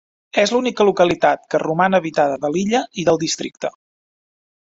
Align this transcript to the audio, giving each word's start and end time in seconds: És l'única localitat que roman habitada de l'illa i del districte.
És 0.43 0.51
l'única 0.53 0.85
localitat 0.87 1.43
que 1.53 1.59
roman 1.65 1.97
habitada 1.99 2.39
de 2.45 2.51
l'illa 2.55 2.81
i 3.03 3.05
del 3.11 3.19
districte. 3.27 3.71